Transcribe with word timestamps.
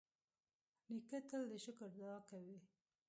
نیکه 0.91 1.19
تل 1.29 1.41
د 1.51 1.53
شکر 1.65 1.89
دعا 1.97 2.17
کوي. 2.29 2.57